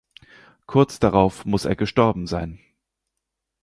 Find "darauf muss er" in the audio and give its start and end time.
0.97-1.75